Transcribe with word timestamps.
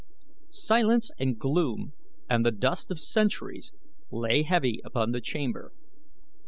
Silence 0.49 1.11
and 1.19 1.37
gloom 1.37 1.93
and 2.27 2.43
the 2.43 2.49
dust 2.49 2.89
of 2.89 2.99
centuries 2.99 3.71
lay 4.09 4.41
heavy 4.41 4.81
upon 4.83 5.11
the 5.11 5.21
chamber. 5.21 5.71